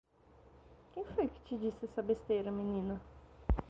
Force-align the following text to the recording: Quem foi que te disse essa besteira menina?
Quem 0.95 1.05
foi 1.05 1.27
que 1.27 1.39
te 1.43 1.55
disse 1.55 1.85
essa 1.85 2.01
besteira 2.01 2.51
menina? 2.51 2.99